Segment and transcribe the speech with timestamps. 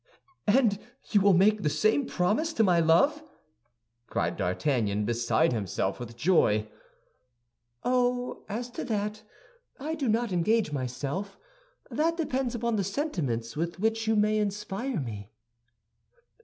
[0.47, 0.79] "And
[1.13, 3.21] will you make the same promise to my love?"
[4.07, 6.67] cried D'Artagnan, beside himself with joy.
[7.83, 9.21] "Oh, as to that,
[9.79, 11.37] I do not engage myself.
[11.91, 15.29] That depends upon the sentiments with which you may inspire me."